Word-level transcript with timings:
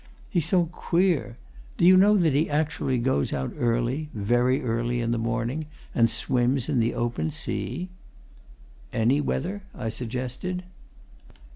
He's 0.31 0.47
so 0.47 0.65
queer. 0.73 1.37
Do 1.77 1.85
you 1.85 1.95
know 1.95 2.17
that 2.17 2.33
he 2.33 2.49
actually 2.49 2.97
goes 2.97 3.31
out 3.33 3.53
early 3.55 4.09
very 4.15 4.63
early 4.63 4.99
in 4.99 5.11
the 5.11 5.19
morning 5.19 5.67
and 5.93 6.09
swims 6.09 6.67
in 6.67 6.79
the 6.79 6.95
open 6.95 7.29
sea?" 7.29 7.87
"Any 8.91 9.21
weather?" 9.21 9.61
I 9.75 9.89
suggested. 9.89 10.63